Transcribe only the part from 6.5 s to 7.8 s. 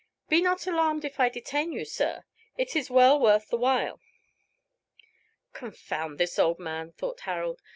man," thought Harold.